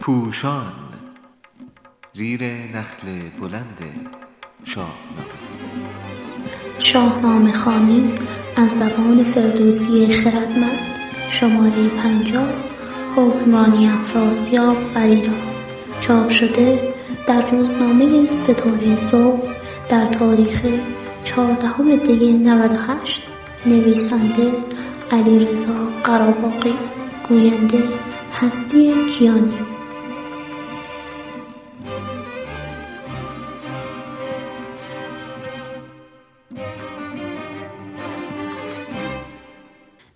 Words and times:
پوشان 0.00 0.72
زیر 2.12 2.42
نخل 2.44 3.06
بلند 3.40 3.78
شاهنامه. 4.64 5.32
شاهنامه 6.78 7.52
خوانی 7.52 8.14
از 8.56 8.70
زبان 8.70 9.22
فردوسی 9.22 10.06
خردمند 10.06 10.78
شماره 11.28 11.88
پنجاه 11.88 12.48
حکمرانی 13.16 13.88
افراسیاب 13.88 14.92
بر 14.94 15.02
ایران 15.02 15.42
چاپ 16.00 16.28
شده 16.28 16.94
در 17.26 17.50
روزنامه 17.50 18.30
ستاره 18.30 18.96
صبح 18.96 19.48
در 19.88 20.06
تاریخ 20.06 20.66
چهاردهم 21.24 21.96
دی 21.96 22.32
98 22.32 23.24
نویسنده 23.66 24.52
علیرضا 25.12 25.90
قراباغی 26.04 26.74
گوینده 27.28 27.84
هستی 28.32 28.94
کیانی. 29.06 29.58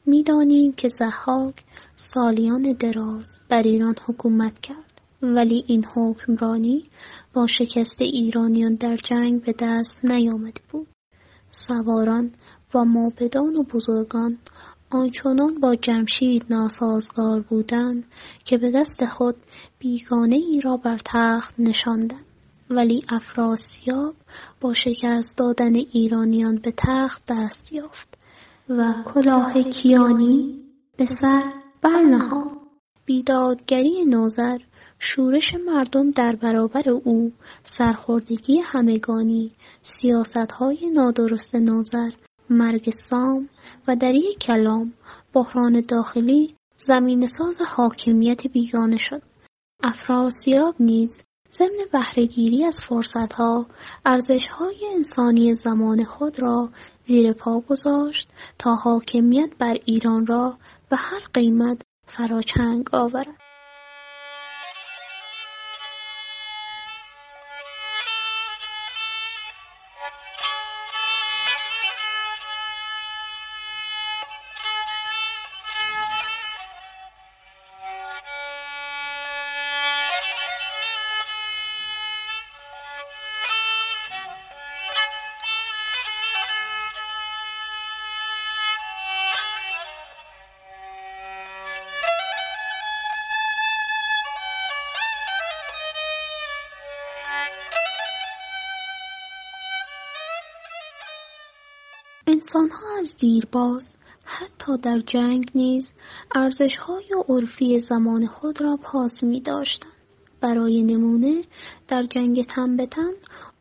می‌دانیم 0.07 0.73
که 0.73 0.89
ضحاک 0.89 1.55
سالیان 1.97 2.73
دراز 2.73 3.39
بر 3.49 3.63
ایران 3.63 3.95
حکومت 4.07 4.59
کرد 4.61 5.01
ولی 5.23 5.65
این 5.67 5.85
حکمرانی 5.95 6.85
با 7.35 7.47
شکست 7.47 8.03
ایرانیان 8.03 8.75
در 8.75 8.97
جنگ 8.97 9.43
به 9.43 9.55
دست 9.59 10.05
نیامده 10.05 10.61
بود. 10.71 10.87
سواران 11.51 12.33
و 12.75 12.85
مابدان 12.85 13.57
و 13.57 13.63
بزرگان 13.63 14.39
آنچنان 14.91 15.61
با 15.61 15.75
جمشید 15.75 16.47
ناسازگار 16.51 17.41
بودند 17.41 18.05
که 18.45 18.59
به 18.59 18.71
دست 18.71 19.05
خود 19.05 19.37
بیگانه 19.79 20.37
ای 20.37 20.61
را 20.61 20.77
بر 20.77 20.99
تخت 21.05 21.55
نشاندند. 21.59 22.25
ولی 22.71 23.05
افراسیاب 23.09 24.15
با 24.61 24.75
شکست 24.75 25.39
دادن 25.39 25.75
ایرانیان 25.75 26.57
به 26.57 26.73
تخت 26.77 27.23
دست 27.29 27.73
یافت 27.73 28.19
و 28.69 28.93
کلاه 29.05 29.63
کیانی 29.63 30.61
به 30.97 31.07
سر 31.07 31.43
برنهاد. 31.83 32.57
بیدادگری 33.05 34.05
نوذر 34.05 34.59
شورش 34.99 35.55
مردم 35.67 36.11
در 36.11 36.37
برابر 36.37 36.91
او 36.91 37.33
سرخوردگی 37.63 38.59
همگانی 38.59 39.53
سیاستهای 39.83 40.91
نادرست 40.91 41.55
نوذر 41.55 42.11
مرگ 42.51 42.91
سام 42.91 43.49
و 43.89 43.97
در 43.97 44.15
یک 44.15 44.39
کلام 44.39 44.93
بحران 45.33 45.81
داخلی 45.81 46.57
ساز 47.27 47.61
حاکمیت 47.61 48.47
بیگانه 48.47 48.97
شد. 48.97 49.23
افراسیاب 49.83 50.75
نیز 50.81 51.25
ضمن 51.53 51.79
بهرهگیری 51.93 52.65
از 52.65 52.81
فرصتها 52.81 53.67
ارزشهای 54.05 54.87
انسانی 54.95 55.55
زمان 55.55 56.05
خود 56.05 56.41
را 56.41 56.69
زیر 57.05 57.33
پا 57.33 57.61
گذاشت 57.61 58.29
تا 58.59 58.75
حاکمیت 58.75 59.51
بر 59.59 59.77
ایران 59.85 60.27
را 60.27 60.59
به 60.89 60.97
هر 60.97 61.21
قیمت 61.35 61.83
فراچنگ 62.07 62.95
آورد. 62.95 63.46
انسانها 102.47 102.99
از 103.01 103.17
دیرباز 103.17 103.97
حتی 104.25 104.79
در 104.79 104.99
جنگ 104.99 105.51
نیز 105.55 105.93
ارزشهای 106.35 107.05
عرفی 107.29 107.79
زمان 107.79 108.27
خود 108.27 108.63
را 108.63 108.79
پاس 108.83 109.23
میداشتند. 109.23 109.93
برای 110.41 110.83
نمونه 110.83 111.43
در 111.89 112.03
جنگ 112.03 112.45
تن 112.45 112.77
به 112.77 112.87
تن 112.87 113.11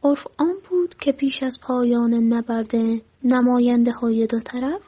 عرف 0.03 0.27
آن 0.37 0.53
بود 0.69 0.95
که 0.95 1.11
پیش 1.11 1.43
از 1.43 1.61
پایان 1.61 2.13
نبرد 2.13 2.71
های 4.01 4.27
دو 4.27 4.39
طرف 4.39 4.81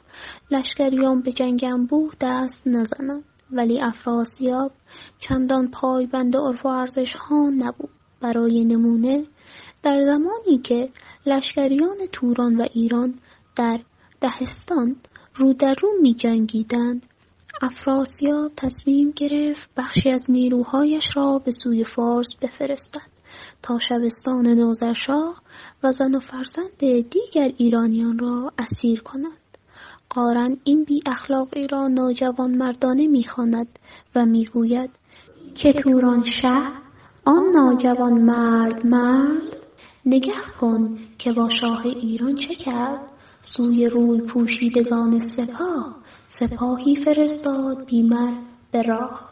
لشکریان 0.50 1.20
به 1.22 1.32
جنگ 1.32 1.64
انبوه 1.68 2.12
دست 2.20 2.66
نزنند. 2.66 3.24
ولی 3.50 3.80
افراسیاب 3.80 4.72
چندان 5.18 5.70
پایبند 5.70 6.36
عرف 6.36 6.66
و 6.66 6.68
ارزشها 6.68 7.50
نبود. 7.50 7.90
برای 8.20 8.64
نمونه 8.64 9.24
در 9.82 10.02
زمانی 10.02 10.58
که 10.62 10.88
لشکریان 11.26 11.96
توران 12.12 12.56
و 12.56 12.66
ایران 12.72 13.14
در 13.58 13.80
دهستان 14.20 14.96
رو 15.34 15.52
در 15.52 15.74
رو 15.82 15.88
می 16.02 16.14
جنگیدند 16.14 17.06
افراسیاب 17.62 18.52
تصمیم 18.56 19.10
گرفت 19.10 19.70
بخشی 19.76 20.10
از 20.10 20.30
نیروهایش 20.30 21.16
را 21.16 21.38
به 21.38 21.50
سوی 21.50 21.84
فارس 21.84 22.34
بفرستد 22.42 23.10
تا 23.62 23.78
شبستان 23.78 24.48
نوذرشاه 24.48 25.42
و 25.82 25.92
زن 25.92 26.14
و 26.14 26.20
فرزند 26.20 26.76
دیگر 27.10 27.52
ایرانیان 27.56 28.18
را 28.18 28.52
اسیر 28.58 29.00
کند 29.00 29.38
قارن 30.10 30.56
این 30.64 30.84
بی 30.84 31.02
اخلاقی 31.06 31.66
را 31.66 31.88
ناجوان 31.88 32.56
مردانه 32.56 33.06
می‌خواند 33.06 33.78
و 34.14 34.26
می‌گوید 34.26 34.90
که 35.54 35.72
توران 35.72 36.24
شه 36.24 36.62
آن 37.24 37.50
ناجوان 37.54 38.12
مرد 38.12 38.86
مرد 38.86 39.56
نگه 40.06 40.32
کن 40.60 40.98
که 41.18 41.32
با 41.32 41.48
شاه 41.48 41.86
ایران 41.86 42.34
چه 42.34 42.54
کرد؟ 42.54 43.00
سوی 43.42 43.88
روی 43.88 44.20
پوشیدگان 44.20 45.20
سپاه 45.20 45.96
سپاهی 46.26 46.96
فرستاد 46.96 47.84
بیمر 47.84 48.32
به 48.72 48.82
راه. 48.82 49.30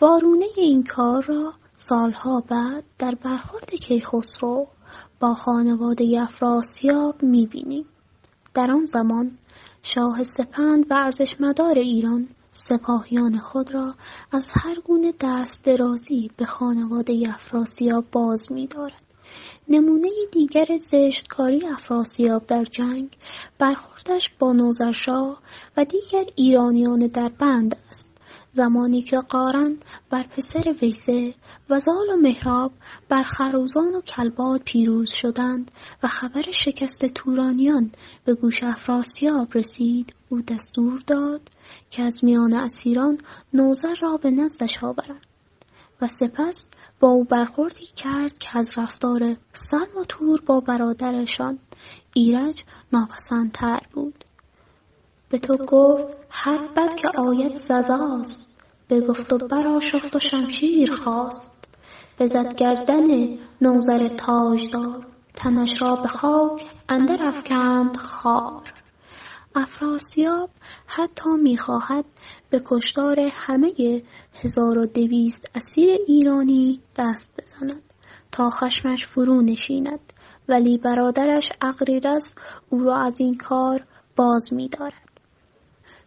وارونه 0.00 0.46
این 0.56 0.82
کار 0.82 1.22
را 1.22 1.52
سالها 1.76 2.40
بعد 2.40 2.84
در 2.98 3.14
برخورد 3.14 3.74
کیخسرو 3.74 4.66
با 5.20 5.34
خانواده 5.34 6.20
افراسیاب 6.22 7.22
می‌بینیم. 7.22 7.84
در 8.54 8.70
آن 8.70 8.86
زمان 8.86 9.38
شاه 9.82 10.22
سپند 10.22 10.86
و 10.90 10.94
ارزشمدار 10.94 11.78
ایران 11.78 12.28
سپاهیان 12.52 13.38
خود 13.38 13.74
را 13.74 13.94
از 14.32 14.50
هر 14.54 14.80
گونه 14.80 15.14
دست 15.20 15.64
درازی 15.64 16.30
به 16.36 16.44
خانواده 16.44 17.24
افراسیاب 17.28 18.04
باز 18.12 18.52
می‌دارد. 18.52 19.05
نمونه 19.68 20.08
دیگر 20.32 20.66
زشتکاری 20.76 21.66
افراسیاب 21.66 22.46
در 22.46 22.64
جنگ 22.64 23.16
برخوردش 23.58 24.30
با 24.38 24.52
نوذرشاه 24.52 25.42
و 25.76 25.84
دیگر 25.84 26.24
ایرانیان 26.36 26.98
در 26.98 27.28
بند 27.28 27.76
است. 27.88 28.12
زمانی 28.52 29.02
که 29.02 29.16
قارن 29.16 29.76
بر 30.10 30.22
پسر 30.22 30.74
ویسه 30.82 31.34
و 31.70 31.78
زال 31.78 32.10
و 32.12 32.16
مهراب 32.16 32.72
بر 33.08 33.22
خروزان 33.22 33.94
و 33.94 34.00
کلباد 34.00 34.62
پیروز 34.64 35.10
شدند 35.10 35.70
و 36.02 36.06
خبر 36.06 36.42
شکست 36.50 37.06
تورانیان 37.06 37.92
به 38.24 38.34
گوش 38.34 38.62
افراسیاب 38.62 39.48
رسید 39.54 40.14
او 40.28 40.42
دستور 40.42 41.02
داد 41.06 41.40
که 41.90 42.02
از 42.02 42.24
میان 42.24 42.54
اسیران 42.54 43.18
نوذر 43.52 43.94
را 43.94 44.16
به 44.16 44.30
نزدش 44.30 44.84
آورند. 44.84 45.35
و 46.00 46.06
سپس 46.06 46.70
با 47.00 47.08
او 47.08 47.24
برخوردی 47.24 47.86
کرد 47.86 48.38
که 48.38 48.58
از 48.58 48.78
رفتار 48.78 49.36
سلم 49.52 49.98
و 50.00 50.04
تور 50.08 50.40
با 50.46 50.60
برادرشان 50.60 51.58
ایرج 52.12 52.64
ناپسندتر 52.92 53.80
بود. 53.92 54.24
به 55.28 55.38
تو 55.38 55.56
گفت 55.56 56.16
هر 56.30 56.58
بد 56.76 56.94
که 56.94 57.08
آید 57.08 57.54
سزاست 57.54 58.66
بگفت 58.90 59.32
و 59.32 59.38
برآشفت 59.38 60.16
و 60.16 60.20
شمشیر 60.20 60.92
خواست. 60.92 61.78
بزد 62.18 62.54
گردن 62.54 63.38
نوذر 63.60 64.08
تاجدار. 64.08 65.06
تنش 65.34 65.82
را 65.82 65.96
به 65.96 66.08
خاک 66.08 66.64
اندر 66.88 67.28
افکند 67.28 67.96
خار. 67.96 68.75
افراسیاب 69.56 70.50
حتی 70.86 71.30
می‌خواهد 71.42 72.04
به 72.50 72.62
کشتار 72.64 73.20
همه 73.32 74.02
هزار 74.42 74.78
و 74.78 74.86
دویست 74.86 75.50
اسیر 75.54 75.98
ایرانی 76.06 76.82
دست 76.96 77.30
بزند 77.38 77.82
تا 78.32 78.50
خشمش 78.50 79.06
فرو 79.06 79.42
نشیند 79.42 80.12
ولی 80.48 80.78
برادرش 80.78 81.52
اغریرث 81.60 82.34
او 82.70 82.84
را 82.84 82.96
از 82.96 83.20
این 83.20 83.34
کار 83.34 83.86
باز 84.16 84.52
می‌دارد. 84.52 85.20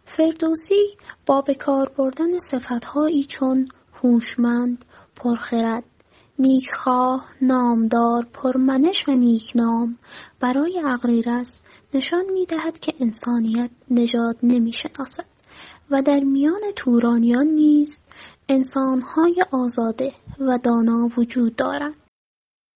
فردوسی 0.04 0.96
با 1.26 1.40
به 1.40 1.54
کار 1.54 1.88
بردن 1.88 2.38
صفتهایی 2.38 3.24
چون 3.24 3.68
هوشمند، 4.02 4.84
پرخرد، 5.16 5.84
نیکخواه، 6.40 7.26
نامدار، 7.42 8.26
پرمنش 8.32 9.08
و 9.08 9.12
نیکنام 9.12 9.98
برای 10.40 10.82
اغریرث 10.84 11.60
نشان 11.94 12.24
می‌دهد 12.32 12.78
که 12.78 12.94
انسانیت 13.00 13.70
نژاد 13.90 14.36
نمی‌شناسد 14.42 15.24
و 15.90 16.02
در 16.02 16.20
میان 16.20 16.60
تورانیان 16.76 17.46
نیز 17.46 18.02
انسانهای 18.48 19.44
آزاده 19.50 20.12
و 20.38 20.58
دانا 20.58 21.10
وجود 21.16 21.56
دارند. 21.56 21.96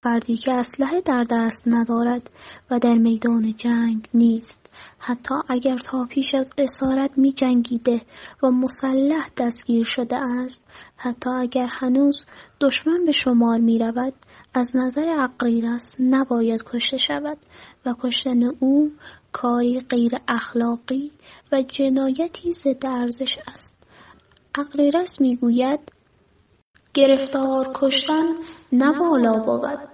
فردی 0.04 0.36
که 0.36 0.52
اسلحه 0.52 1.00
در 1.00 1.24
دست 1.30 1.64
ندارد 1.66 2.30
و 2.70 2.78
در 2.78 2.94
میدان 2.94 3.54
جنگ 3.56 4.08
نیست. 4.14 4.70
حتی 4.98 5.34
اگر 5.48 5.78
تا 5.78 6.04
پیش 6.04 6.34
از 6.34 6.52
اسارت 6.58 7.10
می 7.16 7.32
جنگیده 7.32 8.00
و 8.42 8.50
مسلح 8.50 9.28
دستگیر 9.36 9.84
شده 9.84 10.16
است 10.16 10.64
حتی 10.96 11.30
اگر 11.30 11.66
هنوز 11.70 12.26
دشمن 12.60 13.04
به 13.04 13.12
شمار 13.12 13.58
می 13.58 13.78
رود 13.78 14.14
از 14.54 14.76
نظر 14.76 15.08
اقریرس 15.08 15.96
نباید 16.00 16.64
کشته 16.64 16.96
شود 16.96 17.38
و 17.86 17.94
کشتن 18.02 18.42
او 18.60 18.92
کاری 19.32 19.80
غیر 19.80 20.12
اخلاقی 20.28 21.10
و 21.52 21.62
جنایتی 21.62 22.52
ضد 22.52 22.86
ارزش 22.86 23.38
است. 23.54 23.78
اقریرس 24.58 25.20
می‌گوید 25.20 25.80
گرفتار 26.94 27.68
کشتن 27.74 28.24
نوالا 28.72 29.38
بود. 29.38 29.93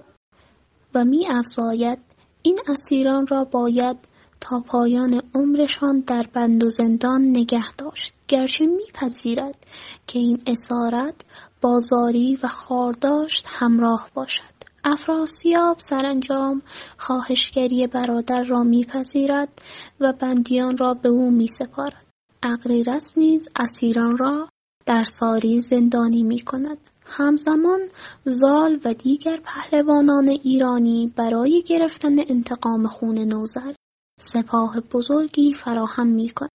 و 0.95 1.05
می 1.05 1.27
افزاید. 1.29 1.99
این 2.43 2.59
اسیران 2.69 3.27
را 3.27 3.45
باید 3.45 3.97
تا 4.41 4.61
پایان 4.61 5.23
عمرشان 5.35 6.01
در 6.01 6.27
بند 6.33 6.65
و 6.65 6.69
زندان 6.69 7.23
نگه 7.23 7.73
داشت. 7.73 8.15
گرچه 8.29 8.67
میپذیرد 8.67 9.67
که 10.07 10.19
این 10.19 10.43
اسارت 10.47 11.15
بازاری 11.61 12.39
و 12.43 12.49
خارداشت 12.49 13.47
همراه 13.49 14.11
باشد. 14.15 14.61
افراسیاب 14.85 15.79
سرانجام 15.79 16.63
خواهشگری 16.97 17.87
برادر 17.87 18.43
را 18.43 18.63
میپذیرد 18.63 19.63
و 20.01 20.13
بندیان 20.13 20.77
را 20.77 20.95
به 20.95 21.09
او 21.09 21.31
میسپارد 21.31 22.07
اغریرث 22.43 23.19
نیز 23.19 23.49
اسیران 23.57 24.19
را 24.19 24.49
در 24.87 25.05
ساری 25.05 25.61
زندانی 25.61 26.23
می‌کند 26.23 26.90
همزمان 27.11 27.81
زال 28.25 28.81
و 28.85 28.95
دیگر 28.95 29.41
پهلوانان 29.45 30.29
ایرانی 30.29 31.13
برای 31.17 31.63
گرفتن 31.67 32.19
انتقام 32.19 32.87
خون 32.87 33.19
نوذر 33.19 33.73
سپاه 34.21 34.81
بزرگی 34.81 35.53
فراهم 35.53 36.07
می‌کنند 36.07 36.51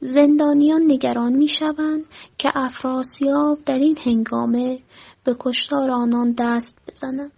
زندانیان 0.00 0.82
نگران 0.82 1.32
می‌شوند 1.32 2.04
که 2.38 2.50
افراسیاب 2.54 3.64
در 3.66 3.78
این 3.78 3.98
هنگامه 4.04 4.78
به 5.24 5.36
کشتار 5.40 5.90
آنان 5.90 6.34
دست 6.38 6.78
بزنند 6.88 7.32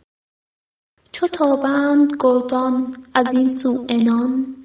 چو 1.12 1.26
تابند 1.26 2.12
گردان 2.20 3.05
از 3.14 3.35
این 3.35 3.50
سو 3.50 3.87
انان 3.88 4.56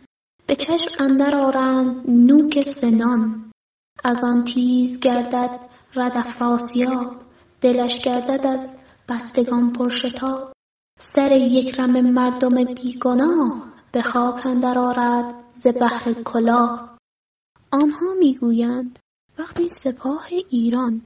به 0.48 0.56
چشم 0.56 1.04
اندر 1.04 1.36
آرند 1.36 2.10
نوک 2.10 2.62
سنان. 2.62 3.52
از 4.04 4.24
آن 4.24 4.44
تیز 4.44 5.00
گردد 5.00 5.60
رد 5.96 6.18
افراسیاب. 6.18 7.31
دلش 7.62 7.98
گردد 7.98 8.48
از 8.48 8.84
بستگان 9.10 9.74
پرشتاب. 9.74 10.54
سر 11.00 11.32
یک 11.32 11.80
رم 11.80 12.12
مردم 12.12 12.64
بیگناه 12.64 13.72
به 13.92 14.02
خاک 14.02 14.46
اندر 14.46 14.80
آرد 14.80 15.36
ز 15.56 15.68
بهر 15.68 16.14
کلاه. 16.26 16.98
آنها 17.72 18.14
می‌گویند 18.20 19.00
وقتی 19.38 19.70
سپاه 19.70 20.28
ایران 20.50 21.02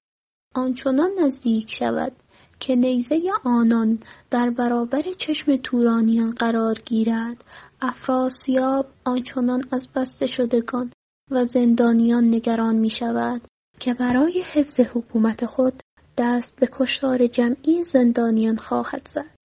آنچنان 0.56 1.12
نزدیک 1.19 1.74
شود 1.74 2.12
که 2.60 2.75
نیزه 2.75 3.22
آنان 3.44 4.00
در 4.31 4.50
برابر 4.50 5.04
چشم 5.18 5.56
تورانیان 5.56 6.31
قرار 6.31 6.81
گیرد 6.86 7.44
افراسیاب 7.81 8.86
آنچنان 9.06 9.63
از 9.72 9.90
بسته 9.96 10.25
شدگان 10.25 10.92
و 11.31 11.44
زندانیان 11.44 12.24
نگران 12.24 12.75
می 12.75 12.90
شود 12.90 13.42
که 13.80 13.94
برای 13.94 14.44
حفظ 14.54 14.80
حکومت 14.80 15.46
خود 15.46 15.84
دست 16.18 16.56
به 16.60 16.70
کشتار 16.72 17.28
جمعی 17.28 17.84
زندانیان 17.84 18.58
خواهد 18.58 19.08
زد. 19.08 19.36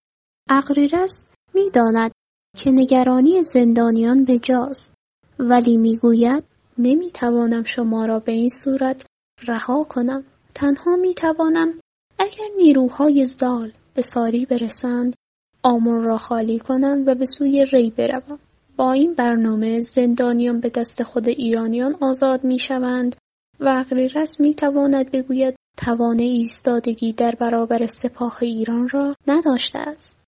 اغریرث 0.49 1.27
می‌داند 1.53 2.11
که 2.57 2.71
نگرانی 2.71 3.41
زندانیان 3.41 4.25
بجاست 4.25 4.93
ولی 5.39 5.77
می‌گوید 5.77 6.43
نمی‌توانم 6.77 7.63
شما 7.63 8.05
را 8.05 8.19
به 8.19 8.31
این 8.31 8.49
صورت 8.49 9.05
رها 9.47 9.83
کنم 9.83 10.23
تنها 10.55 10.95
می‌توانم 10.95 11.79
اگر 12.19 12.47
نیروهای 12.57 13.25
زال 13.25 13.71
به 13.93 14.01
ساری 14.01 14.45
برسند 14.45 15.15
آمون 15.63 16.03
را 16.03 16.17
خالی 16.17 16.59
کنم 16.59 17.03
و 17.07 17.15
به 17.15 17.25
سوی 17.25 17.65
ری 17.65 17.89
بروم 17.89 18.39
با 18.77 18.91
این 18.91 19.13
برنامه 19.13 19.81
زندانیان 19.81 20.59
به 20.59 20.69
دست 20.69 21.03
خود 21.03 21.29
ایرانیان 21.29 21.95
آزاد 22.01 22.43
می‌شوند 22.43 23.15
و 23.59 23.69
اغریرث 23.69 24.39
می‌تواند 24.39 25.11
بگوید 25.11 25.55
توان 25.85 26.19
ایستادگی 26.19 27.13
در 27.13 27.35
برابر 27.39 27.85
سپاه 27.85 28.37
ایران 28.41 28.89
را 28.89 29.15
نداشته 29.27 29.79
است. 29.79 30.19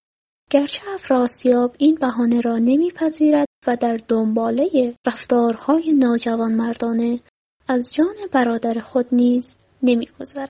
گرچه 0.52 0.82
افراسیاب 0.94 1.76
این 1.80 1.96
بهانه 1.96 2.42
را 2.42 2.58
نمیپذیرد 2.58 3.48
و 3.68 3.76
در 3.76 3.98
دنباله 4.08 4.96
رفتارهای 5.08 5.94
ناجوانمردانه 5.94 7.20
از 7.68 7.94
جان 7.94 8.16
برادر 8.32 8.80
خود 8.80 9.06
نیز 9.12 9.58
نمیگذرد. 9.84 10.50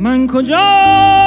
من 0.00 0.26
کجا 0.26 1.17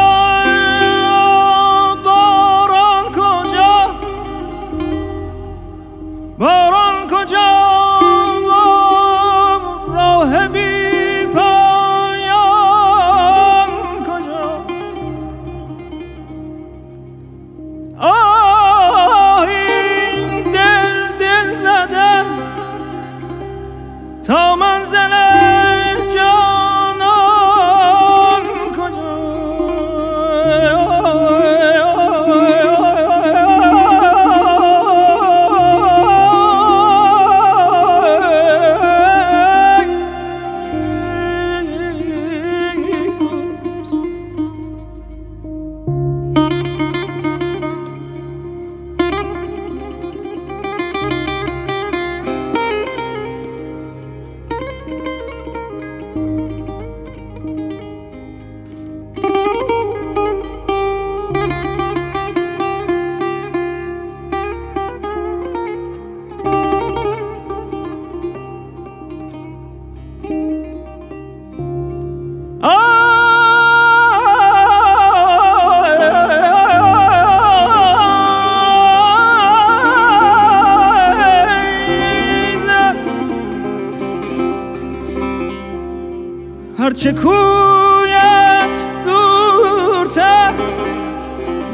کویت 87.11 88.85
دورتر 89.05 90.53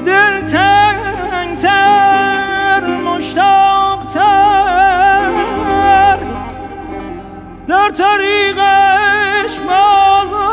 دل 0.06 0.41
تنگتر 0.41 2.08
مشتاقتر. 2.88 4.58
در 7.67 7.89
طریق 7.89 8.60
عشق 8.60 9.63
بازان 9.63 10.48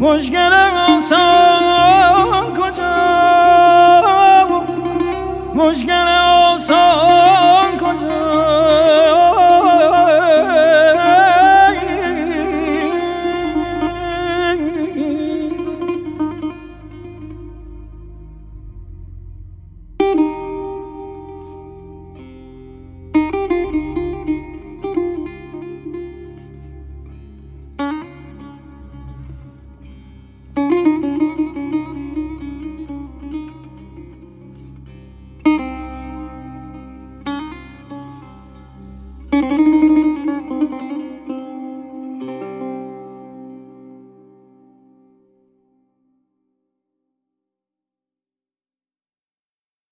مشکل 0.00 0.52
آسان 0.88 2.54
کجا؟ 2.56 2.94
مشکل 5.54 6.08